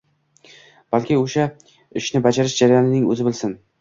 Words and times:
balki 0.95 1.17
o’sha 1.23 1.45
ishni 2.01 2.23
bajarish 2.29 2.57
jarayonining 2.63 3.09
o’zi 3.13 3.29
bo’lsin 3.29 3.55